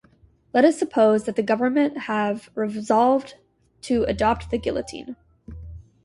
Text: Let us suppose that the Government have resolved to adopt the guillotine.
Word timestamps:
Let 0.51 0.65
us 0.65 0.79
suppose 0.79 1.25
that 1.25 1.35
the 1.35 1.43
Government 1.43 1.95
have 1.95 2.49
resolved 2.55 3.35
to 3.83 4.03
adopt 4.05 4.49
the 4.49 4.57
guillotine. 4.57 5.15